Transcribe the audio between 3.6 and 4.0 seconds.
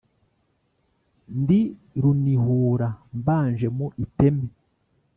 mu